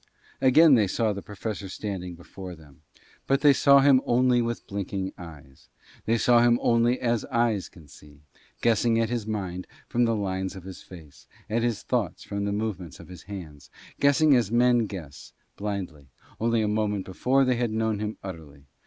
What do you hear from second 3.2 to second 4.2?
But they saw him